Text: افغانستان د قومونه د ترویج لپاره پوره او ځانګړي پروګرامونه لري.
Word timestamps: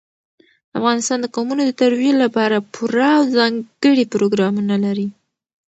افغانستان 0.77 1.17
د 1.21 1.25
قومونه 1.35 1.61
د 1.65 1.71
ترویج 1.81 2.15
لپاره 2.25 2.65
پوره 2.73 3.09
او 3.17 3.23
ځانګړي 3.37 4.05
پروګرامونه 4.13 4.75
لري. 4.85 5.07